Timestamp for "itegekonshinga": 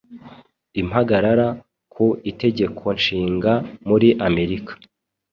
2.31-3.53